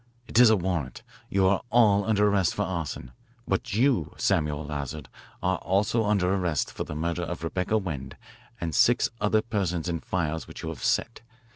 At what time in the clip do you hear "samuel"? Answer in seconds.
4.17-4.65